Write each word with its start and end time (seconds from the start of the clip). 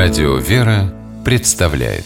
Радио 0.00 0.36
«Вера» 0.36 0.94
представляет 1.24 2.04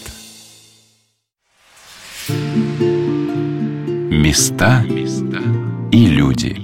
Места 4.09 4.83
и 5.91 6.07
люди 6.07 6.57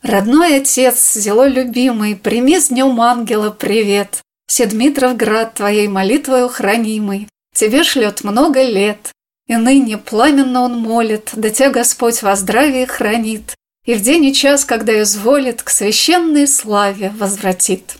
Родной 0.00 0.58
отец, 0.58 1.14
зело 1.14 1.48
любимый, 1.48 2.14
Прими 2.14 2.60
с 2.60 2.68
днем 2.68 3.00
ангела 3.00 3.50
привет. 3.50 4.20
Все 4.46 4.66
Дмитровград 4.66 5.54
твоей 5.54 5.88
молитвою 5.88 6.48
хранимый 6.50 7.26
Тебе 7.52 7.82
шлет 7.82 8.22
много 8.22 8.62
лет. 8.62 9.10
И 9.48 9.56
ныне 9.56 9.98
пламенно 9.98 10.60
он 10.60 10.78
молит, 10.78 11.30
Да 11.32 11.50
тебя 11.50 11.70
Господь 11.70 12.22
во 12.22 12.36
здравии 12.36 12.84
хранит, 12.84 13.56
И 13.84 13.92
в 13.96 14.00
день 14.00 14.24
и 14.24 14.32
час, 14.32 14.64
когда 14.64 15.02
изволит, 15.02 15.62
К 15.62 15.68
священной 15.68 16.46
славе 16.46 17.12
возвратит. 17.18 17.96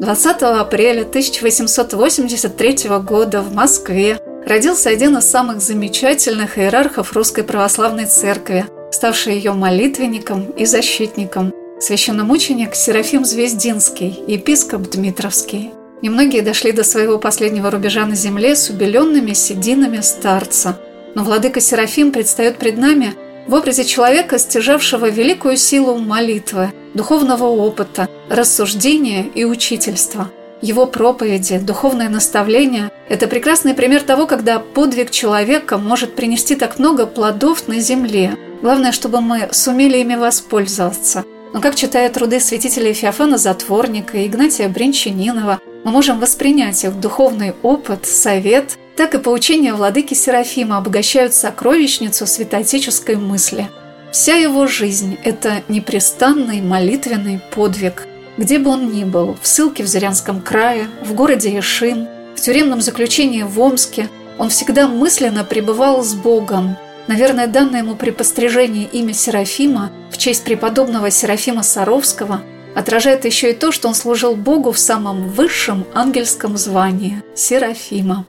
20 0.00 0.42
апреля 0.42 1.00
1883 1.00 2.90
года 2.98 3.40
в 3.40 3.54
Москве 3.54 4.20
родился 4.44 4.90
один 4.90 5.16
из 5.16 5.24
самых 5.24 5.62
замечательных 5.62 6.58
иерархов 6.58 7.14
Русской 7.14 7.42
Православной 7.42 8.04
Церкви, 8.04 8.66
ставший 8.90 9.36
ее 9.36 9.52
молитвенником 9.54 10.50
и 10.50 10.66
защитником, 10.66 11.54
священномученик 11.80 12.74
Серафим 12.74 13.24
Звездинский, 13.24 14.24
епископ 14.26 14.82
Дмитровский. 14.90 15.70
Немногие 16.02 16.42
дошли 16.42 16.72
до 16.72 16.84
своего 16.84 17.18
последнего 17.18 17.70
рубежа 17.70 18.04
на 18.04 18.14
земле 18.14 18.54
с 18.56 18.68
убеленными 18.68 19.32
сединами 19.32 20.02
старца. 20.02 20.78
Но 21.14 21.24
владыка 21.24 21.60
Серафим 21.60 22.10
предстает 22.10 22.58
пред 22.58 22.76
нами 22.76 23.14
в 23.46 23.54
образе 23.54 23.84
человека, 23.84 24.38
стяжавшего 24.38 25.08
великую 25.08 25.56
силу 25.56 25.98
молитвы, 25.98 26.72
духовного 26.94 27.44
опыта, 27.44 28.08
рассуждения 28.28 29.24
и 29.34 29.44
учительства. 29.44 30.30
Его 30.60 30.86
проповеди, 30.86 31.58
духовное 31.58 32.08
наставление– 32.08 32.90
это 33.08 33.26
прекрасный 33.26 33.74
пример 33.74 34.02
того, 34.02 34.26
когда 34.26 34.60
подвиг 34.60 35.10
человека 35.10 35.76
может 35.76 36.14
принести 36.14 36.54
так 36.54 36.78
много 36.78 37.06
плодов 37.06 37.66
на 37.66 37.80
земле. 37.80 38.36
Главное, 38.62 38.92
чтобы 38.92 39.20
мы 39.20 39.48
сумели 39.50 39.98
ими 39.98 40.14
воспользоваться. 40.14 41.24
Но 41.52 41.60
как 41.60 41.74
читая 41.74 42.08
труды 42.10 42.38
святителей 42.38 42.92
Феофана 42.92 43.38
Затворника 43.38 44.18
и 44.18 44.26
Игнатия 44.26 44.68
Бринчанинова, 44.68 45.60
мы 45.84 45.90
можем 45.90 46.20
воспринять 46.20 46.84
их 46.84 46.98
духовный 46.98 47.54
опыт, 47.62 48.06
совет, 48.06 48.78
так 48.96 49.14
и 49.14 49.18
поучения 49.18 49.74
владыки 49.74 50.14
Серафима 50.14 50.78
обогащают 50.78 51.34
сокровищницу 51.34 52.26
святоотеческой 52.26 53.16
мысли. 53.16 53.68
Вся 54.12 54.34
его 54.34 54.66
жизнь– 54.66 55.18
это 55.24 55.62
непрестанный 55.68 56.60
молитвенный 56.60 57.40
подвиг. 57.54 58.06
Где 58.36 58.58
бы 58.58 58.70
он 58.70 58.92
ни 58.92 59.04
был, 59.04 59.36
в 59.40 59.46
ссылке 59.46 59.82
в 59.82 59.86
Зырянском 59.86 60.40
крае, 60.40 60.88
в 61.02 61.14
городе 61.14 61.58
Ишим, 61.58 62.08
в 62.34 62.40
тюремном 62.40 62.80
заключении 62.80 63.42
в 63.42 63.58
Омске, 63.60 64.08
он 64.38 64.48
всегда 64.48 64.88
мысленно 64.88 65.44
пребывал 65.44 66.02
с 66.02 66.14
Богом. 66.14 66.76
Наверное, 67.06 67.46
данное 67.46 67.80
ему 67.80 67.94
при 67.94 68.10
пострижении 68.10 68.88
имя 68.92 69.14
Серафима 69.14 69.90
в 70.10 70.18
честь 70.18 70.44
преподобного 70.44 71.10
Серафима 71.10 71.62
Саровского 71.62 72.42
отражает 72.74 73.24
еще 73.24 73.50
и 73.50 73.54
то, 73.54 73.72
что 73.72 73.88
он 73.88 73.94
служил 73.94 74.34
Богу 74.34 74.72
в 74.72 74.78
самом 74.78 75.28
высшем 75.28 75.86
ангельском 75.94 76.56
звании– 76.56 77.22
Серафима. 77.34 78.26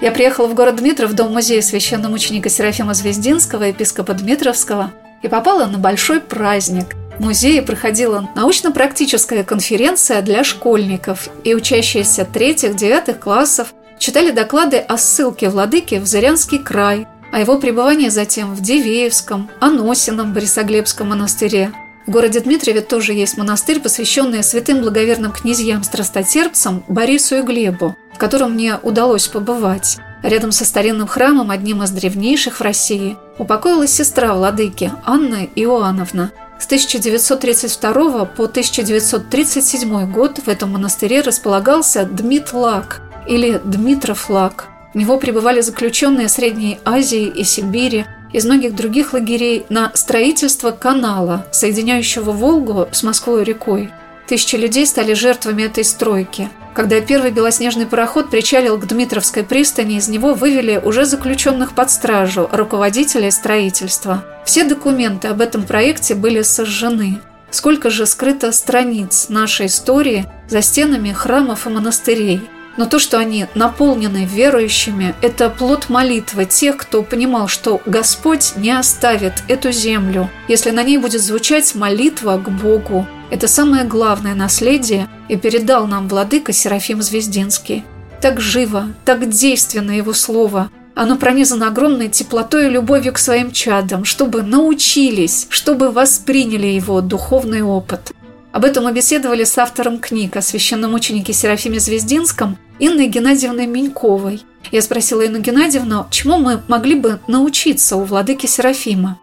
Я 0.00 0.12
приехала 0.12 0.46
в 0.46 0.54
город 0.54 0.76
Дмитров, 0.76 1.10
в 1.10 1.14
дом 1.14 1.32
музея 1.32 1.60
священномученика 1.60 2.48
Серафима 2.48 2.94
Звездинского, 2.94 3.64
епископа 3.64 4.14
Дмитровского, 4.14 4.92
и 5.22 5.28
попала 5.28 5.66
на 5.66 5.78
большой 5.78 6.20
праздник. 6.20 6.94
В 7.18 7.24
музее 7.24 7.62
проходила 7.62 8.30
научно-практическая 8.36 9.42
конференция 9.42 10.22
для 10.22 10.44
школьников, 10.44 11.28
и 11.42 11.52
учащиеся 11.52 12.24
третьих-девятых 12.24 13.18
классов 13.18 13.74
читали 13.98 14.30
доклады 14.30 14.78
о 14.78 14.96
ссылке 14.98 15.48
владыки 15.48 15.96
в 15.96 16.06
Зарянский 16.06 16.60
край, 16.60 17.08
о 17.32 17.40
его 17.40 17.58
пребывании 17.58 18.08
затем 18.08 18.54
в 18.54 18.60
Дивеевском, 18.60 19.50
Аносином 19.58 20.32
Борисоглебском 20.32 21.08
монастыре, 21.08 21.72
в 22.08 22.10
городе 22.10 22.40
Дмитриеве 22.40 22.80
тоже 22.80 23.12
есть 23.12 23.36
монастырь, 23.36 23.80
посвященный 23.80 24.42
святым 24.42 24.80
благоверным 24.80 25.30
князьям-страстотерпцам 25.30 26.82
Борису 26.88 27.36
и 27.36 27.42
Глебу, 27.42 27.96
в 28.18 28.20
котором 28.20 28.54
мне 28.54 28.80
удалось 28.82 29.28
побывать. 29.28 29.98
Рядом 30.24 30.50
со 30.50 30.64
старинным 30.64 31.06
храмом, 31.06 31.52
одним 31.52 31.84
из 31.84 31.92
древнейших 31.92 32.58
в 32.58 32.60
России, 32.60 33.16
упокоилась 33.38 33.92
сестра 33.92 34.34
владыки 34.34 34.90
Анна 35.04 35.44
Иоанновна. 35.54 36.32
С 36.58 36.66
1932 36.66 38.24
по 38.24 38.44
1937 38.46 40.12
год 40.12 40.40
в 40.44 40.48
этом 40.48 40.72
монастыре 40.72 41.20
располагался 41.20 42.06
Дмитлак 42.06 43.02
или 43.28 43.60
Дмитровлак. 43.64 44.66
В 44.94 44.98
него 44.98 45.18
пребывали 45.18 45.60
заключенные 45.60 46.28
Средней 46.28 46.80
Азии 46.84 47.22
и 47.22 47.44
Сибири, 47.44 48.04
из 48.32 48.44
многих 48.44 48.74
других 48.74 49.12
лагерей 49.12 49.64
на 49.68 49.92
строительство 49.94 50.72
канала, 50.72 51.46
соединяющего 51.52 52.32
Волгу 52.32 52.88
с 52.90 53.04
Москвой 53.04 53.44
рекой. 53.44 53.90
Тысячи 54.28 54.56
людей 54.56 54.86
стали 54.86 55.14
жертвами 55.14 55.62
этой 55.62 55.84
стройки. 55.84 56.50
Когда 56.74 57.00
первый 57.00 57.30
белоснежный 57.30 57.86
пароход 57.86 58.30
причалил 58.30 58.78
к 58.78 58.86
Дмитровской 58.86 59.42
пристани, 59.42 59.96
из 59.96 60.08
него 60.08 60.34
вывели 60.34 60.80
уже 60.84 61.06
заключенных 61.06 61.72
под 61.72 61.90
стражу 61.90 62.48
руководителей 62.52 63.30
строительства. 63.30 64.24
Все 64.44 64.64
документы 64.64 65.28
об 65.28 65.40
этом 65.40 65.62
проекте 65.62 66.14
были 66.14 66.42
сожжены. 66.42 67.20
Сколько 67.50 67.88
же 67.88 68.04
скрыто 68.04 68.52
страниц 68.52 69.30
нашей 69.30 69.66
истории 69.66 70.26
за 70.48 70.60
стенами 70.60 71.12
храмов 71.12 71.66
и 71.66 71.70
монастырей– 71.70 72.42
но 72.78 72.86
то, 72.86 73.00
что 73.00 73.18
они 73.18 73.46
наполнены 73.56 74.24
верующими, 74.24 75.12
это 75.20 75.50
плод 75.50 75.88
молитвы 75.88 76.44
тех, 76.44 76.76
кто 76.76 77.02
понимал, 77.02 77.48
что 77.48 77.82
Господь 77.86 78.52
не 78.54 78.70
оставит 78.70 79.42
эту 79.48 79.72
землю, 79.72 80.30
если 80.46 80.70
на 80.70 80.84
ней 80.84 80.96
будет 80.96 81.20
звучать 81.20 81.74
молитва 81.74 82.38
к 82.38 82.48
Богу. 82.48 83.04
Это 83.30 83.46
самое 83.46 83.84
главное 83.84 84.34
наследие 84.34 85.08
и 85.28 85.36
передал 85.36 85.86
нам 85.86 86.08
владыка 86.08 86.52
Серафим 86.52 87.02
Звездинский. 87.02 87.84
Так 88.22 88.40
живо, 88.40 88.88
так 89.04 89.28
действенно 89.28 89.90
его 89.90 90.14
слово. 90.14 90.70
Оно 90.94 91.16
пронизано 91.16 91.68
огромной 91.68 92.08
теплотой 92.08 92.66
и 92.66 92.70
любовью 92.70 93.12
к 93.12 93.18
своим 93.18 93.52
чадам, 93.52 94.04
чтобы 94.04 94.42
научились, 94.42 95.46
чтобы 95.50 95.90
восприняли 95.90 96.66
его 96.66 97.00
духовный 97.00 97.62
опыт. 97.62 98.12
Об 98.50 98.64
этом 98.64 98.84
мы 98.84 98.92
беседовали 98.92 99.44
с 99.44 99.56
автором 99.58 100.00
книг 100.00 100.36
о 100.36 100.42
священномученике 100.42 101.32
Серафиме 101.32 101.78
Звездинском 101.78 102.56
Инной 102.78 103.06
Геннадьевной 103.06 103.66
Меньковой. 103.66 104.42
Я 104.72 104.82
спросила 104.82 105.24
Инну 105.24 105.38
Геннадьевну, 105.38 106.08
чему 106.10 106.38
мы 106.38 106.62
могли 106.66 106.94
бы 106.94 107.20
научиться 107.28 107.96
у 107.96 108.04
владыки 108.04 108.46
Серафима. 108.46 109.20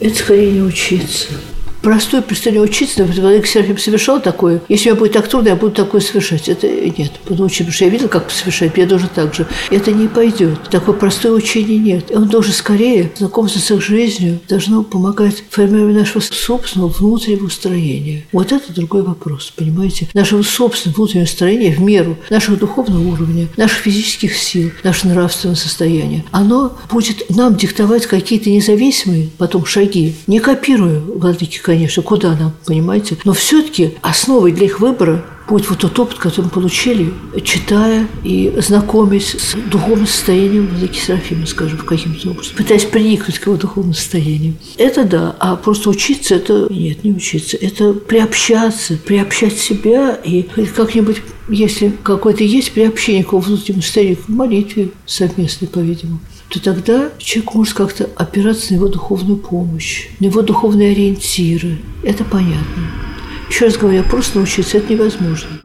Это 0.00 0.16
скорее 0.16 0.52
не 0.52 0.60
учиться 0.60 1.28
простое 1.84 2.22
представление 2.22 2.64
учиться, 2.64 3.04
Владыка 3.04 3.46
Серафим 3.46 3.78
совершал 3.78 4.20
такое. 4.20 4.62
Если 4.68 4.90
мне 4.90 4.98
будет 4.98 5.12
так 5.12 5.28
трудно, 5.28 5.50
я 5.50 5.56
буду 5.56 5.72
такое 5.72 6.00
совершать. 6.00 6.48
Это 6.48 6.66
нет, 6.66 6.96
учить, 6.96 7.12
потому 7.24 7.48
что 7.50 7.84
я 7.84 7.90
видел, 7.90 8.08
как 8.08 8.30
совершать, 8.30 8.72
я 8.76 8.86
должен 8.86 9.08
так 9.14 9.34
же. 9.34 9.46
Это 9.70 9.92
не 9.92 10.08
пойдет. 10.08 10.58
Такое 10.70 10.94
простое 10.94 11.32
учение 11.32 11.78
нет. 11.78 12.10
Он 12.10 12.26
должен 12.26 12.52
скорее 12.54 13.12
знакомиться 13.16 13.58
с 13.58 13.70
их 13.70 13.82
жизнью, 13.82 14.40
должно 14.48 14.82
помогать 14.82 15.44
формированию 15.50 16.00
нашего 16.00 16.22
собственного 16.22 16.88
внутреннего 16.88 17.44
устроения. 17.44 18.24
Вот 18.32 18.50
это 18.50 18.72
другой 18.72 19.02
вопрос, 19.02 19.52
понимаете? 19.54 20.08
Нашего 20.14 20.42
собственного 20.42 20.96
внутреннего 20.96 21.26
строения 21.26 21.74
в 21.74 21.80
меру 21.80 22.16
нашего 22.30 22.56
духовного 22.56 23.06
уровня, 23.06 23.48
наших 23.58 23.78
физических 23.78 24.34
сил, 24.36 24.70
нашего 24.82 25.10
нравственного 25.10 25.56
состояния. 25.56 26.24
Оно 26.30 26.76
будет 26.90 27.28
нам 27.28 27.56
диктовать 27.56 28.06
какие-то 28.06 28.48
независимые 28.48 29.28
потом 29.36 29.66
шаги, 29.66 30.14
не 30.26 30.40
копируя 30.40 30.98
владыки 31.00 31.58
конечно, 31.58 31.73
куда 32.02 32.36
нам, 32.36 32.52
понимаете? 32.66 33.16
Но 33.24 33.32
все-таки 33.32 33.94
основой 34.02 34.52
для 34.52 34.66
их 34.66 34.80
выбора 34.80 35.24
будет 35.48 35.68
вот 35.68 35.78
тот 35.78 35.98
опыт, 35.98 36.18
который 36.18 36.46
мы 36.46 36.50
получили, 36.50 37.12
читая 37.44 38.08
и 38.22 38.54
знакомясь 38.58 39.34
с 39.34 39.54
духовным 39.70 40.06
состоянием 40.06 40.68
Владыки 40.68 40.98
Серафима, 40.98 41.46
скажем, 41.46 41.78
в 41.78 41.84
каким-то 41.84 42.30
образом, 42.30 42.56
пытаясь 42.56 42.84
проникнуть 42.84 43.38
к 43.38 43.46
его 43.46 43.56
духовному 43.56 43.94
состоянию. 43.94 44.54
Это 44.78 45.04
да, 45.04 45.36
а 45.38 45.56
просто 45.56 45.90
учиться– 45.90 46.34
это 46.36 46.66
нет, 46.70 47.04
не 47.04 47.12
учиться. 47.12 47.56
Это 47.58 47.92
приобщаться, 47.92 48.96
приобщать 48.96 49.58
себя 49.58 50.18
и 50.24 50.42
как-нибудь 50.74 51.18
если 51.48 51.92
какое-то 52.02 52.42
есть 52.42 52.72
приобщение 52.72 53.22
к 53.22 53.32
внутреннему 53.32 53.82
состоянию, 53.82 54.16
к 54.16 54.28
молитве 54.28 54.88
совместной, 55.04 55.68
по-видимому, 55.68 56.20
то 56.48 56.62
тогда 56.62 57.10
человек 57.18 57.54
может 57.54 57.74
как-то 57.74 58.08
опираться 58.16 58.72
на 58.72 58.76
его 58.76 58.88
духовную 58.88 59.38
помощь, 59.38 60.08
на 60.20 60.26
его 60.26 60.42
духовные 60.42 60.92
ориентиры. 60.92 61.78
Это 62.02 62.24
понятно. 62.24 62.90
Еще 63.48 63.66
раз 63.66 63.76
говорю, 63.76 64.02
просто 64.04 64.38
научиться 64.38 64.78
это 64.78 64.92
невозможно. 64.92 65.60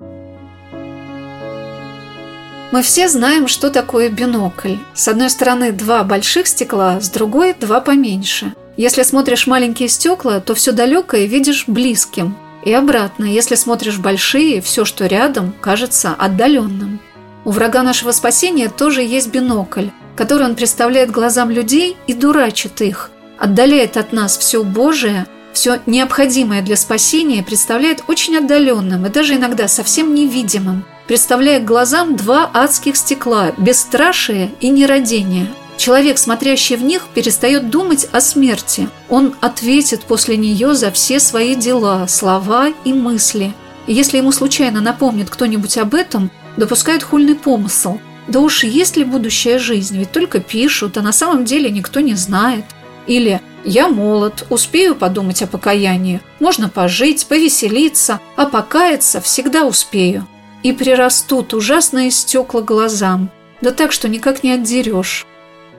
Мы 2.72 2.84
все 2.84 3.10
знаем, 3.10 3.48
что 3.48 3.72
такое 3.72 4.10
бинокль. 4.10 4.76
С 4.94 5.08
одной 5.08 5.32
стороны 5.32 5.72
два 5.72 6.04
больших 6.04 6.46
стекла, 6.46 7.02
с 7.02 7.10
другой 7.10 7.56
два 7.60 7.82
поменьше. 7.82 8.54
Если 8.78 9.02
смотришь 9.02 9.48
маленькие 9.48 9.90
стекла, 9.90 10.40
то 10.40 10.54
все 10.54 10.72
далекое 10.72 11.26
видишь 11.26 11.64
близким. 11.68 12.38
И 12.64 12.72
обратно, 12.72 13.26
если 13.26 13.56
смотришь 13.56 13.98
большие, 13.98 14.62
все, 14.62 14.86
что 14.86 15.08
рядом, 15.08 15.54
кажется 15.62 16.14
отдаленным. 16.14 17.00
У 17.44 17.52
врага 17.52 17.82
нашего 17.82 18.12
спасения 18.12 18.70
тоже 18.70 19.02
есть 19.02 19.32
бинокль, 19.32 19.88
который 20.20 20.48
он 20.48 20.56
представляет 20.56 21.12
глазам 21.12 21.50
людей 21.50 21.96
и 22.06 22.14
дурачит 22.14 22.82
их, 22.82 23.10
отдаляет 23.38 23.96
от 23.96 24.12
нас 24.12 24.38
все 24.38 24.66
Божие, 24.66 25.26
все 25.54 25.80
необходимое 25.86 26.62
для 26.62 26.76
спасения 26.76 27.42
представляет 27.42 28.04
очень 28.08 28.36
отдаленным 28.36 29.06
и 29.06 29.10
даже 29.10 29.36
иногда 29.36 29.70
совсем 29.70 30.14
невидимым, 30.14 30.84
представляя 31.08 31.62
глазам 31.62 32.18
два 32.18 32.52
адских 32.54 32.98
стекла– 32.98 33.54
бесстрашие 33.58 34.52
и 34.60 34.70
нерадение– 34.70 35.48
Человек, 35.78 36.18
смотрящий 36.18 36.76
в 36.76 36.84
них, 36.84 37.08
перестает 37.14 37.70
думать 37.70 38.06
о 38.12 38.20
смерти. 38.20 38.90
Он 39.08 39.34
ответит 39.40 40.02
после 40.02 40.36
нее 40.36 40.74
за 40.74 40.92
все 40.92 41.22
свои 41.22 41.56
дела, 41.56 42.06
слова 42.10 42.74
и 42.84 42.92
мысли. 42.92 43.54
И 43.88 43.94
если 43.94 44.18
ему 44.18 44.34
случайно 44.34 44.82
напомнит 44.82 45.30
кто-нибудь 45.30 45.78
об 45.78 45.96
этом, 45.96 46.32
допускает 46.58 47.04
хульный 47.04 47.36
помысл. 47.36 48.00
Да 48.30 48.42
уж 48.42 48.64
есть 48.64 48.96
ли 48.96 49.04
будущая 49.04 49.58
жизнь, 49.58 49.98
ведь 49.98 50.12
только 50.12 50.40
пишут, 50.40 50.98
а 50.98 51.02
на 51.02 51.12
самом 51.12 51.46
деле 51.46 51.72
никто 51.72 52.00
не 52.00 52.14
знает. 52.14 52.64
Или 53.08 53.42
«Я 53.66 53.90
молод, 53.90 54.46
успею 54.50 54.96
подумать 54.96 55.42
о 55.42 55.48
покаянии, 55.48 56.22
можно 56.40 56.70
пожить, 56.70 57.26
повеселиться, 57.26 58.22
а 58.38 58.46
покаяться 58.46 59.20
всегда 59.20 59.66
успею». 59.66 60.28
И 60.62 60.74
прирастут 60.74 61.54
ужасные 61.54 62.12
стекла 62.12 62.62
глазам, 62.62 63.32
да 63.62 63.72
так, 63.72 63.92
что 63.92 64.08
никак 64.08 64.44
не 64.44 64.52
отдерешь. 64.52 65.26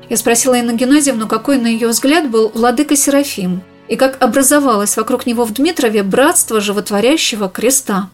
Я 0.08 0.16
спросила 0.16 0.58
Инну 0.58 0.74
Геннадьевну, 0.74 1.28
какой, 1.28 1.58
на 1.58 1.68
ее 1.68 1.88
взгляд, 1.88 2.30
был 2.30 2.50
владыка 2.52 2.96
Серафим, 2.96 3.62
и 3.88 3.96
как 3.96 4.20
образовалось 4.20 4.96
вокруг 4.96 5.24
него 5.24 5.44
в 5.44 5.52
Дмитрове 5.52 6.02
братство 6.02 6.60
животворящего 6.60 7.48
креста. 7.48 8.10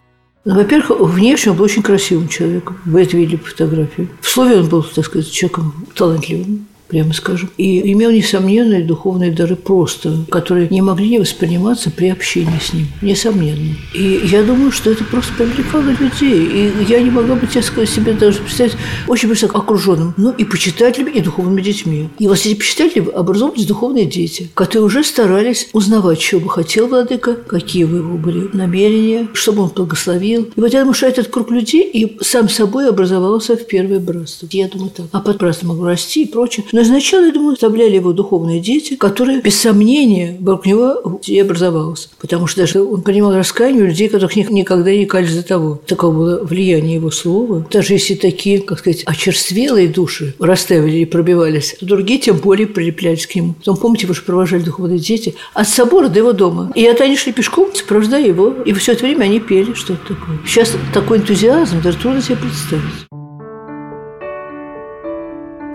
Ну, 0.47 0.55
во-первых, 0.55 1.01
внешне 1.01 1.51
он 1.51 1.57
был 1.57 1.65
очень 1.65 1.83
красивым 1.83 2.29
человеком. 2.29 2.77
Вы 2.85 3.01
это 3.01 3.17
видели 3.17 3.35
по 3.35 3.47
фотографии. 3.47 4.07
В 4.21 4.29
слове 4.29 4.61
он 4.61 4.69
был, 4.69 4.81
так 4.81 5.03
сказать, 5.03 5.29
человеком 5.29 5.73
талантливым 5.93 6.65
прямо 6.87 7.13
скажем, 7.13 7.49
и 7.57 7.91
имел 7.91 8.11
несомненные 8.11 8.83
духовные 8.83 9.31
дары 9.31 9.55
просто, 9.55 10.25
которые 10.29 10.67
не 10.69 10.81
могли 10.81 11.09
не 11.09 11.19
восприниматься 11.19 11.91
при 11.91 12.07
общении 12.07 12.59
с 12.59 12.73
ним, 12.73 12.87
несомненно. 13.01 13.75
И 13.93 14.21
я 14.25 14.43
думаю, 14.43 14.71
что 14.71 14.91
это 14.91 15.03
просто 15.03 15.33
привлекало 15.33 15.89
людей, 15.89 16.45
и 16.45 16.85
я 16.87 17.01
не 17.01 17.09
могла 17.09 17.35
бы 17.35 17.47
тебе 17.47 17.61
себе 17.85 18.13
даже 18.13 18.39
представить 18.39 18.75
очень 19.07 19.29
высоко 19.29 19.59
окруженным, 19.59 20.13
ну 20.17 20.31
и 20.31 20.43
почитателями, 20.43 21.11
и 21.11 21.21
духовными 21.21 21.61
детьми. 21.61 22.09
И 22.19 22.27
вот 22.27 22.37
эти 22.37 22.53
почитатели 22.55 23.07
образовались 23.09 23.65
духовные 23.65 24.05
дети, 24.05 24.49
которые 24.53 24.85
уже 24.85 25.03
старались 25.03 25.69
узнавать, 25.73 26.21
что 26.21 26.39
бы 26.39 26.49
хотел 26.49 26.87
владыка, 26.87 27.33
какие 27.35 27.85
бы 27.85 27.97
его 27.97 28.17
были 28.17 28.49
намерения, 28.53 29.27
чтобы 29.33 29.63
он 29.63 29.69
благословил. 29.69 30.49
И 30.55 30.59
вот 30.59 30.73
я 30.73 30.79
думаю, 30.79 30.93
что 30.93 31.07
этот 31.07 31.27
круг 31.27 31.51
людей 31.51 31.89
и 31.89 32.17
сам 32.21 32.49
собой 32.49 32.89
образовался 32.89 33.55
в 33.55 33.65
первое 33.65 33.99
братство. 33.99 34.47
Я 34.51 34.67
думаю 34.67 34.91
так. 34.91 35.07
А 35.11 35.19
под 35.19 35.37
братство 35.37 35.67
могло 35.67 35.87
расти 35.87 36.23
и 36.23 36.27
прочее. 36.27 36.65
Но 36.77 36.83
сначала, 36.83 37.25
я 37.25 37.31
думаю, 37.31 37.55
вставляли 37.55 37.95
его 37.95 38.13
духовные 38.13 38.59
дети, 38.59 38.97
которые, 38.97 39.41
без 39.41 39.59
сомнения, 39.59 40.37
вокруг 40.39 40.67
него 40.67 41.19
и 41.25 41.39
образовалось. 41.39 42.07
Потому 42.21 42.45
что 42.45 42.61
даже 42.61 42.83
он 42.83 43.01
принимал 43.01 43.33
раскаяние 43.33 43.85
у 43.85 43.87
людей, 43.87 44.09
которых 44.09 44.35
никогда 44.35 44.91
не 44.91 45.07
кали 45.07 45.25
за 45.25 45.41
того. 45.41 45.81
Таково 45.87 46.11
было 46.13 46.43
влияние 46.43 46.97
его 46.97 47.09
слова. 47.09 47.65
Даже 47.71 47.93
если 47.93 48.13
такие, 48.13 48.59
как 48.59 48.77
сказать, 48.77 49.01
очерствелые 49.07 49.87
души 49.87 50.35
расставили 50.37 50.97
и 50.97 51.05
пробивались, 51.05 51.75
то 51.79 51.87
другие 51.87 52.19
тем 52.19 52.37
более 52.37 52.67
прилеплялись 52.67 53.25
к 53.25 53.33
нему. 53.33 53.55
Потом, 53.55 53.77
помните, 53.77 54.05
вы 54.05 54.13
же 54.13 54.21
провожали 54.21 54.61
духовные 54.61 54.99
дети 54.99 55.33
от 55.55 55.67
собора 55.67 56.09
до 56.09 56.19
его 56.19 56.31
дома. 56.31 56.71
И 56.75 56.83
это 56.83 57.05
они 57.05 57.17
шли 57.17 57.33
пешком, 57.33 57.73
сопровождая 57.73 58.23
его. 58.23 58.53
И 58.67 58.73
все 58.73 58.91
это 58.91 59.03
время 59.03 59.23
они 59.23 59.39
пели 59.39 59.73
что-то 59.73 60.13
такое. 60.13 60.37
Сейчас 60.45 60.75
такой 60.93 61.17
энтузиазм 61.17 61.81
даже 61.81 61.97
трудно 61.97 62.21
себе 62.21 62.35
представить. 62.35 63.16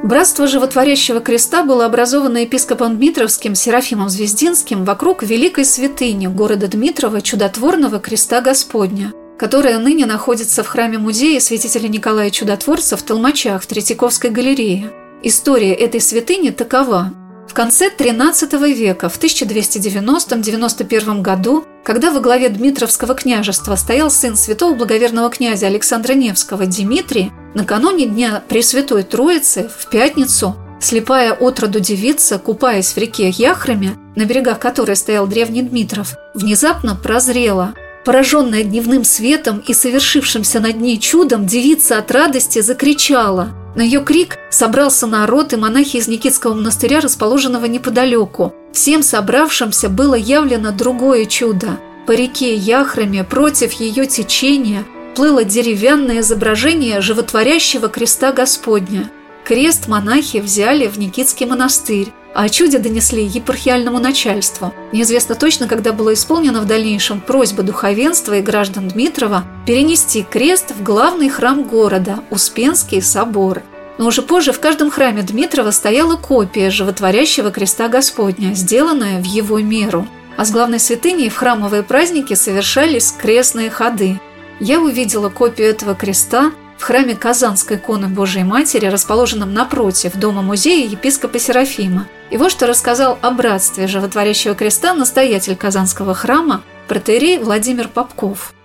Братство 0.02 0.48
Животворящего 0.48 1.20
Креста 1.20 1.62
было 1.62 1.86
образовано 1.86 2.38
епископом 2.38 2.96
Дмитровским 2.96 3.54
Серафимом 3.54 4.08
Звездинским 4.08 4.84
вокруг 4.84 5.22
великой 5.22 5.64
святыни 5.64 6.26
города 6.26 6.66
Дмитрова 6.66 7.20
Чудотворного 7.20 8.00
Креста 8.00 8.40
Господня, 8.40 9.12
которая 9.38 9.78
ныне 9.78 10.04
находится 10.04 10.64
в 10.64 10.66
храме-музее 10.66 11.40
святителя 11.40 11.86
Николая 11.86 12.30
Чудотворца 12.30 12.96
в 12.96 13.02
Толмачах 13.02 13.62
в 13.62 13.66
Третьяковской 13.66 14.30
галерее. 14.30 14.90
История 15.22 15.72
этой 15.72 16.00
святыни 16.00 16.50
такова. 16.50 17.12
В 17.48 17.54
конце 17.54 17.88
XIII 17.96 18.72
века, 18.72 19.08
в 19.08 19.20
1290-91 19.20 21.22
году, 21.22 21.64
когда 21.84 22.10
во 22.10 22.18
главе 22.18 22.48
Дмитровского 22.48 23.14
княжества 23.14 23.76
стоял 23.76 24.10
сын 24.10 24.34
святого 24.34 24.74
благоверного 24.74 25.30
князя 25.30 25.68
Александра 25.68 26.14
Невского 26.14 26.66
Дмитрий, 26.66 27.30
накануне 27.54 28.06
Дня 28.06 28.42
Пресвятой 28.48 29.02
Троицы, 29.02 29.70
в 29.78 29.88
пятницу, 29.88 30.56
слепая 30.80 31.32
от 31.32 31.60
роду 31.60 31.80
девица, 31.80 32.38
купаясь 32.38 32.92
в 32.92 32.96
реке 32.98 33.28
Яхраме, 33.28 33.96
на 34.16 34.24
берегах 34.24 34.58
которой 34.58 34.96
стоял 34.96 35.26
древний 35.26 35.62
Дмитров, 35.62 36.14
внезапно 36.34 36.94
прозрела. 36.94 37.74
Пораженная 38.04 38.64
дневным 38.64 39.04
светом 39.04 39.62
и 39.66 39.74
совершившимся 39.74 40.58
над 40.60 40.80
ней 40.80 40.98
чудом, 40.98 41.46
девица 41.46 41.98
от 41.98 42.10
радости 42.10 42.60
закричала– 42.60 43.50
на 43.74 43.82
ее 43.82 44.04
крик 44.04 44.38
собрался 44.50 45.06
народ 45.06 45.52
и 45.52 45.56
монахи 45.56 45.96
из 45.96 46.08
Никитского 46.08 46.54
монастыря, 46.54 47.00
расположенного 47.00 47.64
неподалеку. 47.66 48.54
Всем 48.72 49.02
собравшимся 49.02 49.88
было 49.88 50.14
явлено 50.14 50.72
другое 50.72 51.24
чудо. 51.24 51.78
По 52.06 52.12
реке 52.12 52.54
Яхраме 52.54 53.24
против 53.24 53.72
ее 53.72 54.06
течения 54.06 54.84
плыло 55.14 55.44
деревянное 55.44 56.20
изображение 56.20 57.00
животворящего 57.00 57.88
креста 57.88 58.32
Господня. 58.32 59.10
Крест 59.44 59.88
монахи 59.88 60.38
взяли 60.38 60.86
в 60.86 60.98
Никитский 60.98 61.46
монастырь, 61.46 62.12
а 62.34 62.44
о 62.44 62.48
чуде 62.48 62.78
донесли 62.78 63.24
епархиальному 63.24 63.98
начальству. 63.98 64.72
Неизвестно 64.92 65.34
точно, 65.34 65.68
когда 65.68 65.92
была 65.92 66.14
исполнена 66.14 66.60
в 66.60 66.66
дальнейшем 66.66 67.20
просьба 67.20 67.62
духовенства 67.62 68.38
и 68.38 68.42
граждан 68.42 68.88
Дмитрова 68.88 69.44
перенести 69.66 70.22
крест 70.22 70.70
в 70.70 70.82
главный 70.82 71.28
храм 71.28 71.64
города– 71.64 72.20
Успенский 72.30 73.02
собор. 73.02 73.62
Но 73.98 74.06
уже 74.06 74.22
позже 74.22 74.52
в 74.52 74.60
каждом 74.60 74.90
храме 74.90 75.22
Дмитрова 75.22 75.70
стояла 75.70 76.16
копия 76.16 76.70
животворящего 76.70 77.50
креста 77.50 77.88
Господня, 77.88 78.54
сделанная 78.54 79.20
в 79.20 79.24
его 79.24 79.58
меру. 79.58 80.06
А 80.36 80.46
с 80.46 80.50
главной 80.50 80.78
святыней 80.78 81.28
в 81.28 81.36
храмовые 81.36 81.82
праздники 81.82 82.32
совершались 82.34 83.12
крестные 83.12 83.68
ходы. 83.68 84.18
Я 84.64 84.80
увидела 84.80 85.28
копию 85.28 85.70
этого 85.70 85.96
креста 85.96 86.52
в 86.78 86.84
храме 86.84 87.16
Казанской 87.16 87.78
иконы 87.78 88.06
Божией 88.06 88.44
Матери, 88.44 88.86
расположенном 88.86 89.52
напротив 89.52 90.14
дома-музея 90.14 90.86
епископа 90.86 91.40
Серафима. 91.40 92.06
И 92.30 92.36
вот 92.36 92.52
что 92.52 92.68
рассказал 92.68 93.18
о 93.22 93.32
братстве 93.32 93.88
Животворящего 93.88 94.54
Креста 94.54 94.94
настоятель 94.94 95.56
Казанского 95.56 96.14
храма 96.14 96.62
протерей 96.86 97.38
Владимир 97.38 97.88
Попков– 97.88 98.54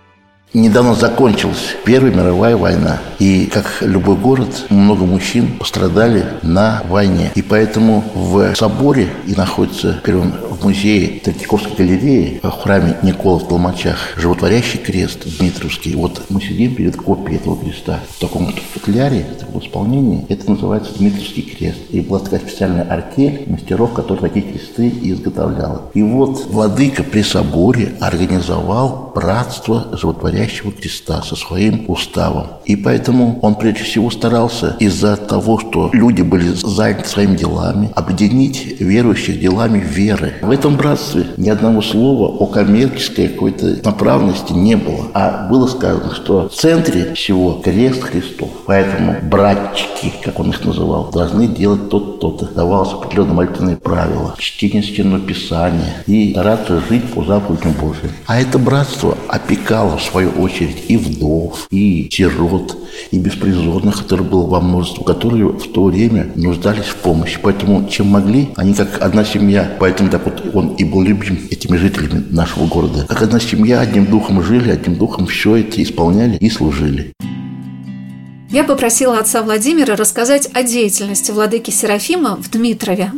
Недавно 0.54 0.96
закончилась 0.96 1.76
Первая 1.84 2.14
мировая 2.14 2.56
война. 2.56 3.00
И, 3.20 3.48
как 3.48 3.80
любой 3.82 4.16
город, 4.16 4.68
много 4.70 5.04
мужчин 5.04 5.58
пострадали 5.58 6.24
на 6.42 6.84
войне. 6.88 7.32
И 7.36 7.42
поэтому 7.42 8.04
в 8.16 8.56
соборе 8.56 9.10
и 9.26 9.34
находится, 9.34 10.00
первым 10.06 10.32
в 10.32 10.64
музее 10.64 11.20
Третьяковской 11.20 11.76
галереи, 11.76 12.40
в 12.42 12.50
храме 12.50 12.96
Никола 13.04 13.40
в 13.40 13.48
Толмачах, 13.48 13.98
животворящий 14.16 14.80
крест 14.80 15.28
Дмитровский. 15.38 15.96
Вот 15.96 16.22
мы 16.30 16.42
сидим 16.42 16.76
перед 16.76 16.96
копией 16.96 17.38
этого 17.38 17.58
креста. 17.58 18.00
В 18.16 18.22
таком 18.22 18.46
вот 18.46 18.56
футляре, 18.74 19.26
в 19.36 19.40
таком 19.40 19.62
исполнении, 19.62 20.26
это 20.30 20.50
называется 20.50 20.94
Дмитровский 20.98 21.44
крест. 21.44 21.80
И 21.90 22.00
была 22.00 22.20
такая 22.20 22.40
специальная 22.40 22.84
артель 22.84 23.44
мастеров, 23.48 23.92
которые 23.94 24.30
такие 24.30 24.46
кресты 24.46 24.94
изготовляла. 25.02 25.92
И 25.94 26.02
вот 26.02 26.46
владыка 26.46 27.04
при 27.04 27.22
соборе 27.22 27.96
организовал 28.00 29.12
братство 29.14 29.88
животворящего 29.92 30.37
Боящего 30.38 30.72
креста 30.72 31.24
со 31.24 31.36
своим 31.36 31.86
уставом. 31.88 32.48
И 32.66 32.76
поэтому 32.76 33.40
он 33.42 33.56
прежде 33.56 33.84
всего 33.84 34.12
старался 34.12 34.76
из-за 34.80 35.18
того, 35.18 35.58
что 35.58 35.90
люди 35.94 36.22
были 36.22 36.50
заняты 36.50 37.10
своими 37.10 37.36
делами, 37.36 37.92
объединить 37.96 38.80
верующих 38.80 39.40
делами 39.40 39.80
веры. 39.80 40.36
В 40.44 40.52
этом 40.52 40.78
братстве 40.78 41.26
ни 41.38 41.50
одного 41.50 41.82
слова 41.82 42.28
о 42.28 42.46
коммерческой 42.46 43.30
какой-то 43.30 43.80
направленности 43.84 44.54
не 44.54 44.76
было. 44.76 45.08
А 45.16 45.48
было 45.50 45.66
сказано, 45.66 46.14
что 46.14 46.50
в 46.50 46.54
центре 46.54 47.16
всего 47.16 47.54
крест 47.54 48.04
Христов. 48.04 48.50
Поэтому 48.68 49.16
братчики, 49.24 50.14
как 50.24 50.40
он 50.40 50.52
их 50.52 50.64
называл, 50.64 51.10
должны 51.10 51.48
делать 51.48 51.90
то-то. 51.90 52.46
Давалось 52.54 52.94
определенные 52.94 53.34
молитвенные 53.34 53.78
правила, 53.78 54.36
чтение 54.38 54.84
стенного 54.84 55.20
писания 55.20 56.04
и 56.06 56.32
стараться 56.34 56.80
жить 56.88 57.12
по 57.14 57.24
заповедям 57.24 57.72
Божьим. 57.72 58.12
А 58.28 58.40
это 58.40 58.60
братство 58.60 59.18
опекало 59.30 59.98
свою 59.98 60.27
свою 60.28 60.44
очередь, 60.44 60.84
и 60.88 60.98
вдов, 60.98 61.68
и 61.72 62.10
сирот, 62.12 62.78
и 63.12 63.18
беспризорных, 63.18 63.98
которых 63.98 64.30
было 64.30 64.46
во 64.46 64.62
множестве, 64.62 65.04
которые 65.04 65.48
в 65.50 65.72
то 65.72 65.86
время 65.86 66.32
нуждались 66.36 66.86
в 66.86 66.96
помощи. 66.98 67.40
Поэтому, 67.42 67.88
чем 67.90 68.08
могли, 68.08 68.50
они 68.56 68.74
как 68.74 69.02
одна 69.02 69.24
семья. 69.24 69.76
Поэтому 69.80 70.10
так 70.10 70.26
вот 70.26 70.56
он 70.56 70.76
и 70.76 70.84
был 70.84 71.02
любим 71.02 71.40
этими 71.50 71.78
жителями 71.78 72.26
нашего 72.30 72.68
города. 72.68 73.06
Как 73.08 73.22
одна 73.22 73.40
семья, 73.40 73.80
одним 73.80 74.06
духом 74.06 74.42
жили, 74.44 74.70
одним 74.70 74.96
духом 74.96 75.28
все 75.28 75.58
это 75.58 75.82
исполняли 75.82 76.38
и 76.38 76.50
служили. 76.50 77.14
Я 78.50 78.64
попросила 78.64 79.20
отца 79.20 79.44
Владимира 79.44 79.96
рассказать 79.96 80.50
о 80.54 80.64
деятельности 80.64 81.32
владыки 81.32 81.70
Серафима 81.70 82.38
в 82.38 82.50
Дмитрове. 82.50 83.12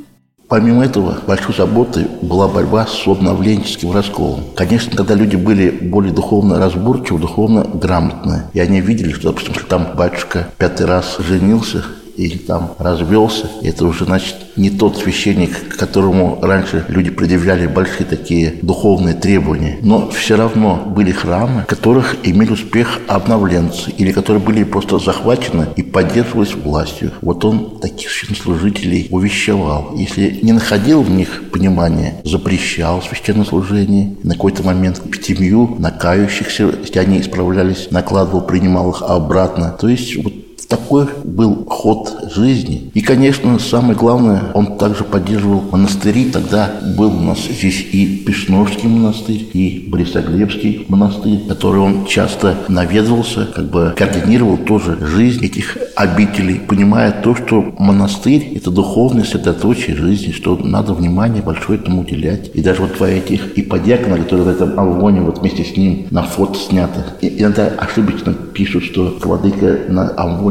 Помимо 0.50 0.84
этого, 0.84 1.20
большой 1.28 1.54
заботой 1.54 2.08
была 2.24 2.48
борьба 2.48 2.88
с 2.88 3.08
обновленческим 3.08 3.92
расколом. 3.92 4.46
Конечно, 4.56 4.98
когда 4.98 5.14
люди 5.14 5.36
были 5.36 5.70
более 5.70 6.12
духовно 6.12 6.58
разборчивы, 6.58 7.20
духовно 7.20 7.64
грамотные, 7.72 8.46
и 8.54 8.60
они 8.60 8.82
видели, 8.82 9.12
что, 9.12 9.30
допустим, 9.30 9.54
там 9.70 9.90
батюшка 9.96 10.48
пятый 10.58 10.88
раз 10.88 11.18
женился, 11.20 11.84
или 12.20 12.38
там 12.38 12.76
развелся, 12.78 13.50
это 13.64 13.86
уже, 13.86 14.06
значит, 14.06 14.36
не 14.58 14.70
тот 14.70 14.98
священник, 14.98 15.78
которому 15.78 16.40
раньше 16.42 16.86
люди 16.90 17.10
предъявляли 17.10 17.66
большие 17.68 18.06
такие 18.06 18.56
духовные 18.62 19.16
требования. 19.16 19.78
Но 19.82 20.10
все 20.10 20.36
равно 20.36 20.84
были 20.86 21.12
храмы, 21.12 21.64
которых 21.68 22.18
имели 22.24 22.52
успех 22.52 23.00
обновленцы, 23.08 23.92
или 23.92 24.12
которые 24.12 24.44
были 24.44 24.64
просто 24.64 25.00
захвачены 25.00 25.68
и 25.78 25.82
поддерживались 25.82 26.56
властью. 26.56 27.12
Вот 27.22 27.46
он 27.46 27.80
таких 27.80 28.10
священнослужителей 28.10 29.08
увещевал. 29.12 29.94
Если 29.96 30.40
не 30.42 30.52
находил 30.52 31.02
в 31.02 31.10
них 31.10 31.50
понимания, 31.52 32.22
запрещал 32.26 33.02
священнослужение. 33.02 34.18
На 34.24 34.34
какой-то 34.34 34.64
момент 34.64 35.02
пятимью 35.10 35.76
накающихся, 35.80 36.70
если 36.82 37.00
они 37.00 37.22
исправлялись, 37.22 37.92
накладывал, 37.92 38.42
принимал 38.42 38.92
их 38.92 39.02
обратно. 39.04 39.76
То 39.80 39.88
есть 39.88 40.22
вот 40.22 40.34
такой 40.70 41.08
был 41.24 41.66
ход 41.68 42.30
жизни. 42.34 42.92
И, 42.94 43.02
конечно, 43.02 43.58
самое 43.60 43.96
главное, 43.96 44.44
он 44.54 44.78
также 44.78 45.04
поддерживал 45.04 45.64
монастыри. 45.72 46.26
Тогда 46.26 46.72
был 46.96 47.10
у 47.10 47.22
нас 47.22 47.40
здесь 47.40 47.86
и 47.92 48.24
Пешножский 48.26 48.88
монастырь, 48.88 49.48
и 49.54 49.86
Борисоглебский 49.90 50.86
монастырь, 50.88 51.40
который 51.48 51.82
он 51.82 52.06
часто 52.06 52.56
наведывался, 52.68 53.48
как 53.48 53.70
бы 53.70 53.94
координировал 53.98 54.58
тоже 54.58 54.98
жизнь 55.02 55.44
этих 55.44 55.78
обителей, 55.96 56.60
понимая 56.60 57.12
то, 57.12 57.36
что 57.36 57.74
монастырь– 57.80 58.54
это 58.56 58.70
духовное 58.70 59.24
средоточие 59.24 59.96
жизни, 59.96 60.32
что 60.32 60.56
надо 60.56 60.94
внимание 60.94 61.42
большое 61.42 61.80
этому 61.80 62.02
уделять. 62.02 62.52
И 62.54 62.62
даже 62.62 62.82
вот 62.84 62.96
два 62.98 63.10
этих 63.10 63.58
иподиакона, 63.58 64.18
которые 64.18 64.46
в 64.46 64.50
этом 64.50 64.80
Алвоне 64.80 65.22
вот 65.22 65.40
вместе 65.40 65.64
с 65.64 65.76
ним 65.76 66.06
на 66.12 66.24
фото 66.24 66.60
сняты, 66.60 67.00
иногда 67.22 67.68
ошибочно 67.68 68.34
пишут, 68.34 68.84
что 68.84 69.18
владыка 69.24 69.80
на 69.90 70.10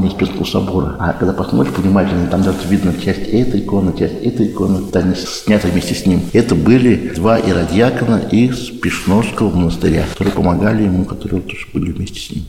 Успенского 0.09 0.45
собора. 0.45 0.97
А 0.99 1.13
когда 1.13 1.33
посмотришь 1.33 1.75
внимательно, 1.77 2.27
там 2.27 2.43
даже 2.43 2.59
видно 2.69 2.93
часть 3.01 3.29
этой 3.29 3.61
иконы, 3.61 3.97
часть 3.99 4.23
этой 4.23 4.49
иконы, 4.49 4.85
они 4.93 5.15
сняты 5.15 5.69
вместе 5.69 5.95
с 5.95 6.07
ним. 6.07 6.23
Это 6.33 6.55
были 6.55 7.13
два 7.15 7.39
иродиакона 7.39 8.23
из 8.31 8.71
Пешножского 8.71 9.51
монастыря, 9.55 10.05
которые 10.11 10.35
помогали 10.35 10.83
ему, 10.83 11.05
которые 11.05 11.43
тоже 11.43 11.67
были 11.73 11.93
вместе 11.93 12.21
с 12.21 12.31
ним. 12.31 12.45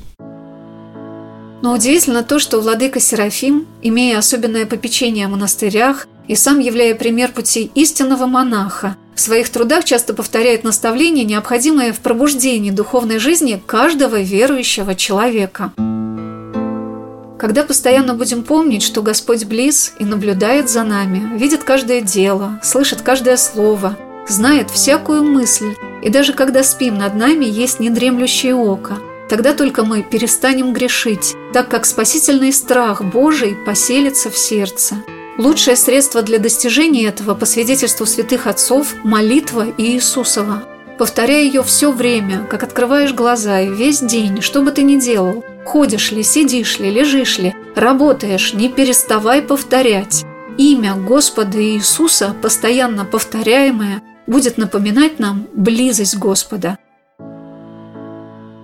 Но 1.61 1.73
удивительно 1.73 2.23
то, 2.23 2.39
что 2.39 2.61
владыка 2.61 2.99
Серафим, 2.99 3.67
имея 3.81 4.17
особенное 4.17 4.65
попечение 4.65 5.25
о 5.25 5.29
монастырях 5.29 6.07
и 6.27 6.35
сам 6.35 6.59
являя 6.59 6.95
пример 6.95 7.31
пути 7.31 7.69
истинного 7.75 8.27
монаха, 8.27 8.95
в 9.13 9.19
своих 9.19 9.49
трудах 9.49 9.83
часто 9.83 10.13
повторяет 10.13 10.63
наставления, 10.63 11.25
необходимые 11.25 11.91
в 11.91 11.99
пробуждении 11.99 12.71
духовной 12.71 13.19
жизни 13.19 13.61
каждого 13.65 14.21
верующего 14.21 14.95
человека. 14.95 15.73
Когда 17.39 17.63
постоянно 17.63 18.15
будем 18.15 18.43
помнить, 18.43 18.83
что 18.83 19.01
Господь 19.01 19.45
близ 19.45 19.93
и 19.97 20.03
наблюдает 20.03 20.69
за 20.69 20.83
нами, 20.83 21.37
видит 21.37 21.63
каждое 21.63 22.01
дело, 22.01 22.59
слышит 22.61 23.01
каждое 23.01 23.37
слово, 23.37 23.97
знает 24.27 24.69
всякую 24.69 25.23
мысль, 25.23 25.73
и 26.03 26.09
даже 26.09 26.33
когда 26.33 26.63
спим, 26.63 26.97
над 26.97 27.15
нами 27.15 27.45
есть 27.45 27.79
недремлющее 27.79 28.53
око, 28.53 28.97
тогда 29.29 29.53
только 29.53 29.85
мы 29.85 30.03
перестанем 30.03 30.73
грешить, 30.73 31.33
так 31.53 31.69
как 31.69 31.85
спасительный 31.85 32.51
страх 32.51 33.01
Божий 33.01 33.55
поселится 33.65 34.29
в 34.29 34.37
сердце. 34.37 34.95
Лучшее 35.37 35.77
средство 35.77 36.21
для 36.21 36.39
достижения 36.39 37.05
этого, 37.05 37.35
по 37.35 37.45
свидетельству 37.45 38.05
святых 38.05 38.47
отцов, 38.47 38.95
молитва 39.05 39.67
Иисусова. 39.77 40.63
Повторяй 40.97 41.45
ее 41.45 41.63
все 41.63 41.93
время, 41.93 42.45
как 42.49 42.63
открываешь 42.63 43.13
глаза 43.13 43.61
и 43.61 43.69
весь 43.69 44.01
день, 44.01 44.41
что 44.41 44.61
бы 44.61 44.71
ты 44.71 44.83
ни 44.83 44.99
делал. 44.99 45.45
Ходишь 45.65 46.11
ли, 46.11 46.23
сидишь 46.23 46.79
ли, 46.79 46.89
лежишь 46.89 47.37
ли, 47.37 47.55
работаешь, 47.75 48.53
не 48.53 48.69
переставай 48.69 49.41
повторять. 49.41 50.25
Имя 50.57 50.95
Господа 50.95 51.61
Иисуса, 51.61 52.35
постоянно 52.41 53.05
повторяемое, 53.05 54.01
будет 54.27 54.57
напоминать 54.57 55.19
нам 55.19 55.47
близость 55.53 56.17
Господа. 56.17 56.77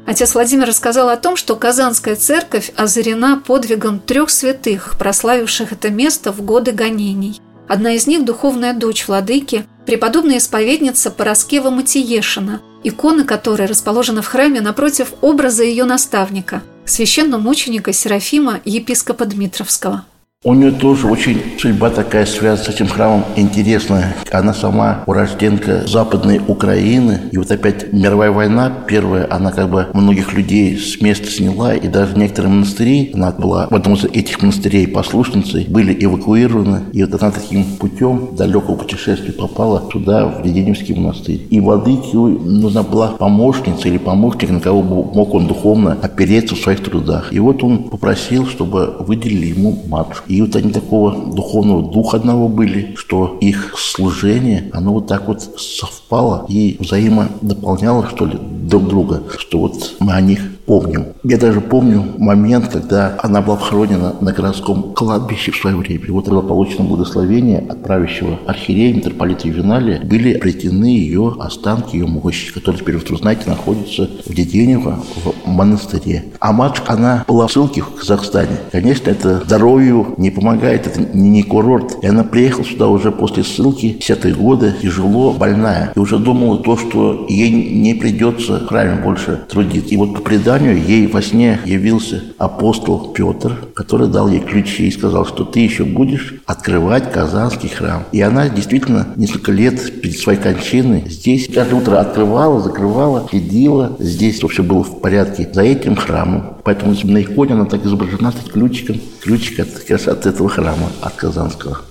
Отец 0.05 0.35
Владимир 0.35 0.67
рассказал 0.67 1.09
о 1.09 1.17
том, 1.17 1.35
что 1.35 1.55
Казанская 1.55 2.15
церковь 2.15 2.71
озарена 2.75 3.41
подвигом 3.45 3.99
трех 3.99 4.29
святых, 4.29 4.97
прославивших 4.99 5.71
это 5.71 5.89
место 5.89 6.31
в 6.31 6.41
годы 6.43 6.71
гонений. 6.71 7.41
Одна 7.67 7.93
из 7.93 8.05
них– 8.05 8.23
духовная 8.25 8.73
дочь 8.73 9.07
владыки, 9.07 9.65
преподобная 9.87 10.37
исповедница 10.37 11.09
Пороскева 11.09 11.71
Матиешина, 11.71 12.61
икона 12.83 13.23
которой 13.23 13.65
расположена 13.65 14.21
в 14.21 14.27
храме 14.27 14.61
напротив 14.61 15.13
образа 15.21 15.63
ее 15.63 15.85
наставника– 15.85 16.61
священномученика 16.85 17.93
Серафима, 17.93 18.61
епископа 18.65 19.25
Дмитровского. 19.25 20.05
У 20.47 20.53
нее 20.53 20.71
тоже 20.71 21.07
очень 21.07 21.41
судьба 21.57 21.89
такая 21.89 22.27
связана 22.27 22.63
с 22.63 22.69
этим 22.69 22.85
храмом 22.85 23.25
интересная. 23.35 24.15
Она 24.31 24.53
сама 24.53 25.03
урожденка 25.07 25.87
Западной 25.87 26.39
Украины. 26.47 27.21
И 27.31 27.37
вот 27.39 27.49
опять 27.49 27.91
мировая 27.91 28.29
война 28.29 28.71
первая, 28.87 29.27
она 29.27 29.51
как 29.51 29.71
бы 29.71 29.87
многих 29.93 30.33
людей 30.33 30.77
с 30.77 31.01
места 31.01 31.31
сняла. 31.31 31.73
И 31.73 31.87
даже 31.87 32.15
некоторые 32.15 32.53
монастыри, 32.53 33.09
она 33.15 33.31
была 33.31 33.67
в 33.71 33.73
одном 33.73 33.95
из 33.95 34.05
этих 34.05 34.39
монастырей 34.43 34.87
послушницей, 34.87 35.65
были 35.67 35.97
эвакуированы. 35.99 36.81
И 36.93 37.03
вот 37.03 37.19
она 37.19 37.31
таким 37.31 37.63
путем 37.79 38.35
далекого 38.37 38.75
путешествия 38.75 39.33
попала 39.33 39.79
туда, 39.79 40.27
в 40.27 40.45
Леденевский 40.45 40.93
монастырь. 40.93 41.47
И 41.49 41.59
владыке 41.59 42.15
нужна 42.17 42.83
была 42.83 43.07
помощница 43.07 43.87
или 43.87 43.97
помощник, 43.97 44.51
на 44.51 44.59
кого 44.59 44.83
мог 44.83 45.33
он 45.33 45.47
духовно 45.47 45.97
опереться 46.03 46.53
в 46.53 46.59
своих 46.59 46.83
трудах. 46.83 47.33
И 47.33 47.39
вот 47.39 47.63
он 47.63 47.85
попросил, 47.85 48.45
чтобы 48.45 48.97
выделили 48.99 49.47
ему 49.47 49.81
матушку. 49.87 50.34
И 50.35 50.41
вот 50.41 50.53
они 50.57 50.73
такого 50.73 51.13
духовного 51.33 51.81
духа 51.81 52.17
одного 52.17 52.49
были, 52.49 52.93
что 52.97 53.37
их 53.39 53.73
служение, 53.77 54.69
оно 54.73 54.95
вот 54.95 55.07
так 55.07 55.29
вот 55.29 55.41
совпало 55.41 56.45
и 56.49 56.75
взаимодополняло, 56.77 58.09
что 58.09 58.25
ли, 58.25 58.37
друг 58.37 58.85
друга, 58.89 59.23
что 59.37 59.59
вот 59.59 59.95
мы 60.01 60.11
о 60.11 60.19
них 60.19 60.41
помним. 60.65 61.05
Я 61.23 61.37
даже 61.37 61.61
помню 61.61 62.03
момент, 62.17 62.67
когда 62.67 63.17
она 63.21 63.41
была 63.41 63.57
похоронена 63.57 64.15
на 64.21 64.31
городском 64.31 64.93
кладбище 64.93 65.51
в 65.51 65.57
свое 65.57 65.75
время. 65.75 66.05
И 66.05 66.11
вот 66.11 66.27
было 66.27 66.41
получено 66.41 66.85
благословение 66.85 67.59
от 67.69 67.83
правящего 67.83 68.39
архиерея 68.45 68.93
митрополита 68.93 69.47
Ювеналия. 69.47 70.01
Были 70.03 70.37
плетены 70.37 70.85
ее 70.85 71.35
останки, 71.39 71.95
ее 71.95 72.07
мощи, 72.07 72.53
которые 72.53 72.81
теперь, 72.81 72.97
вот, 72.97 73.09
вы 73.09 73.17
знаете, 73.17 73.49
находятся 73.49 74.09
в 74.25 74.33
Деденево, 74.33 74.99
в 75.23 75.47
монастыре. 75.47 76.25
А 76.39 76.51
матушка, 76.51 76.93
она 76.93 77.23
была 77.27 77.47
в 77.47 77.51
ссылке 77.51 77.81
в 77.81 77.95
Казахстане. 77.95 78.57
Конечно, 78.71 79.09
это 79.09 79.41
здоровью 79.45 80.15
не 80.17 80.31
помогает, 80.31 80.87
это 80.87 81.01
не 81.01 81.43
курорт. 81.43 81.97
И 82.01 82.07
она 82.07 82.23
приехала 82.23 82.65
сюда 82.65 82.87
уже 82.87 83.11
после 83.11 83.43
ссылки, 83.43 83.97
10-е 83.99 84.33
годы, 84.33 84.73
тяжело, 84.81 85.33
больная. 85.33 85.91
И 85.95 85.99
уже 85.99 86.17
думала 86.17 86.57
то, 86.57 86.77
что 86.77 87.25
ей 87.29 87.51
не 87.51 87.93
придется 87.93 88.59
в 88.59 88.67
храме 88.67 89.01
больше 89.01 89.41
трудиться. 89.49 89.93
И 89.93 89.97
вот 89.97 90.15
по 90.15 90.21
преданию 90.21 90.54
преданию, 90.55 90.81
ей 90.81 91.07
во 91.07 91.21
сне 91.21 91.59
явился 91.65 92.23
апостол 92.37 93.11
Петр, 93.13 93.57
который 93.73 94.07
дал 94.07 94.29
ей 94.29 94.39
ключи 94.39 94.87
и 94.87 94.91
сказал, 94.91 95.25
что 95.25 95.43
ты 95.43 95.59
еще 95.59 95.83
будешь 95.83 96.35
открывать 96.45 97.11
Казанский 97.11 97.69
храм. 97.69 98.03
И 98.11 98.21
она 98.21 98.47
действительно 98.47 99.07
несколько 99.17 99.51
лет 99.51 100.01
перед 100.01 100.17
своей 100.17 100.39
кончиной 100.39 101.03
здесь 101.07 101.49
каждое 101.53 101.75
утро 101.75 101.99
открывала, 101.99 102.61
закрывала, 102.61 103.27
следила. 103.29 103.95
Здесь 103.99 104.39
все 104.39 104.63
было 104.63 104.83
в 104.83 105.01
порядке 105.01 105.49
за 105.51 105.63
этим 105.63 105.95
храмом. 105.95 106.57
Поэтому 106.63 106.95
на 107.03 107.21
иконе 107.21 107.53
она 107.53 107.65
так 107.65 107.85
изображена 107.85 108.31
с 108.31 108.49
ключиком. 108.49 108.99
Ключик 109.21 109.59
от, 109.59 109.69
как 109.71 109.89
раз 109.89 110.07
от 110.07 110.25
этого 110.25 110.49
храма, 110.49 110.89
от 111.01 111.13
Казанского. 111.15 111.81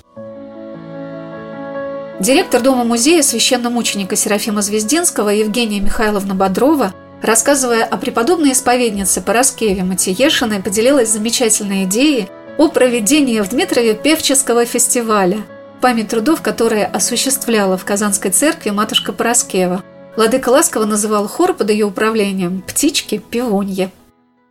Директор 2.21 2.63
Дома-музея 2.63 3.23
священномученика 3.23 4.17
Серафима 4.17 4.63
Звездинского 4.63 5.31
Евгения 5.31 5.81
Михайловна 5.81 6.35
Бодрова 6.35 6.95
Рассказывая 7.25 7.85
о 7.85 7.97
преподобной 7.97 8.53
исповеднице 8.53 9.23
Пороскеве 9.23 9.83
Матиешиной, 9.83 10.61
поделилась 10.61 11.09
замечательной 11.09 11.85
идеей 11.85 12.29
о 12.59 12.69
проведении 12.69 13.41
в 13.41 13.49
Дмитрове 13.49 13.95
певческого 13.95 14.67
фестиваля, 14.67 15.39
память 15.81 16.09
трудов, 16.09 16.43
которые 16.43 16.85
осуществляла 16.85 17.79
в 17.79 17.85
Казанской 17.87 18.31
церкви 18.31 18.69
матушка 18.69 19.15
Пороскева. 19.15 19.83
Владыка 20.17 20.51
Ласково 20.51 20.85
называл 20.85 21.27
хор 21.27 21.55
под 21.55 21.71
ее 21.71 21.87
управлением 21.87 22.61
«Птички-пивуньи». 22.61 23.89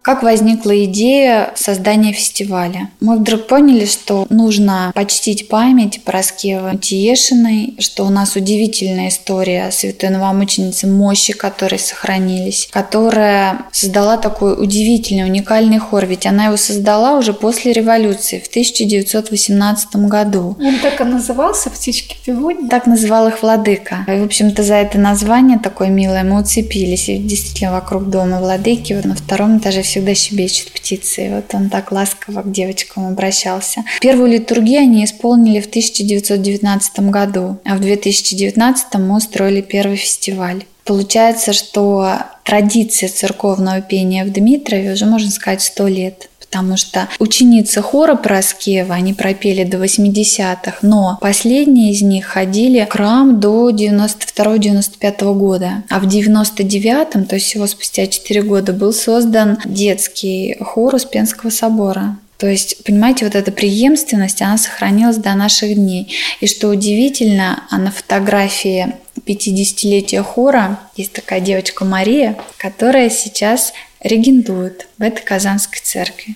Как 0.03 0.21
возникла 0.21 0.83
идея 0.83 1.53
создания 1.55 2.11
фестиваля? 2.11 2.89
Мы 2.99 3.15
вдруг 3.15 3.47
поняли, 3.47 3.85
что 3.85 4.27
нужно 4.29 4.91
почтить 4.93 5.47
память 5.47 6.03
Пороскевы 6.03 6.77
Тиешиной, 6.77 7.75
что 7.79 8.05
у 8.05 8.09
нас 8.09 8.35
удивительная 8.35 9.07
история 9.07 9.71
святой 9.71 10.09
новомученицы 10.09 10.87
мощи, 10.87 11.31
которые 11.31 11.79
сохранились, 11.79 12.67
которая 12.69 13.59
создала 13.71 14.17
такой 14.17 14.61
удивительный, 14.61 15.23
уникальный 15.23 15.77
хор, 15.77 16.05
ведь 16.05 16.25
она 16.25 16.47
его 16.47 16.57
создала 16.57 17.17
уже 17.17 17.31
после 17.31 17.71
революции 17.71 18.43
в 18.43 18.47
1918 18.47 19.95
году. 19.95 20.57
Он 20.59 20.79
так 20.81 20.99
и 20.99 21.05
назывался 21.05 21.69
«Птички 21.69 22.17
пивони»? 22.25 22.67
Так 22.67 22.87
называл 22.87 23.29
их 23.29 23.41
владыка. 23.41 24.05
И, 24.09 24.19
в 24.19 24.25
общем-то, 24.25 24.63
за 24.63 24.75
это 24.75 24.97
название 24.97 25.59
такое 25.59 25.87
милое 25.87 26.25
мы 26.25 26.41
уцепились. 26.41 27.07
И 27.07 27.17
действительно 27.17 27.71
вокруг 27.71 28.09
дома 28.09 28.41
владыки 28.41 28.91
вот 28.91 29.05
на 29.05 29.15
втором 29.15 29.59
этаже 29.59 29.81
всегда 29.93 30.15
щебечут 30.15 30.71
птицы. 30.71 31.27
И 31.27 31.29
вот 31.29 31.53
он 31.53 31.69
так 31.69 31.91
ласково 31.91 32.41
к 32.41 32.51
девочкам 32.51 33.07
обращался. 33.07 33.83
Первую 34.01 34.31
литургию 34.31 34.81
они 34.81 35.05
исполнили 35.05 35.59
в 35.59 35.67
1919 35.67 36.99
году, 37.11 37.59
а 37.63 37.75
в 37.75 37.79
2019 37.79 38.95
мы 38.95 39.17
устроили 39.17 39.61
первый 39.61 39.97
фестиваль. 39.97 40.63
Получается, 40.83 41.53
что 41.53 42.17
традиция 42.43 43.07
церковного 43.07 43.81
пения 43.81 44.25
в 44.25 44.31
Дмитрове 44.31 44.93
уже, 44.93 45.05
можно 45.05 45.31
сказать, 45.31 45.61
сто 45.61 45.87
лет 45.87 46.29
потому 46.53 46.77
что 46.77 47.09
ученицы 47.17 47.81
хора 47.81 48.13
Проскева, 48.13 48.93
они 48.93 49.15
пропели 49.15 49.63
до 49.63 49.83
80-х, 49.83 50.77
но 50.83 51.17
последние 51.19 51.91
из 51.91 52.03
них 52.03 52.25
ходили 52.25 52.85
в 52.87 52.93
храм 52.93 53.39
до 53.39 53.71
92-95 53.71 55.33
года. 55.33 55.83
А 55.89 55.99
в 55.99 56.05
99-м, 56.05 57.25
то 57.25 57.35
есть 57.35 57.47
всего 57.47 57.65
спустя 57.65 58.05
4 58.05 58.43
года, 58.43 58.71
был 58.71 58.93
создан 58.93 59.57
детский 59.65 60.55
хор 60.61 60.93
Успенского 60.93 61.49
собора. 61.49 62.17
То 62.37 62.47
есть, 62.47 62.83
понимаете, 62.83 63.25
вот 63.25 63.33
эта 63.33 63.51
преемственность, 63.51 64.43
она 64.43 64.59
сохранилась 64.59 65.17
до 65.17 65.33
наших 65.33 65.73
дней. 65.73 66.13
И 66.39 66.45
что 66.45 66.67
удивительно, 66.67 67.63
а 67.71 67.79
на 67.79 67.89
фотографии 67.89 68.93
50-летия 69.25 70.21
хора 70.21 70.79
есть 70.95 71.13
такая 71.13 71.39
девочка 71.39 71.83
Мария, 71.83 72.37
которая 72.57 73.09
сейчас 73.09 73.73
регентует 74.03 74.87
в 74.97 75.01
этой 75.01 75.23
Казанской 75.23 75.79
церкви. 75.81 76.35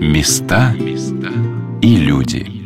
Места 0.00 0.74
и 1.80 1.96
люди. 1.96 2.57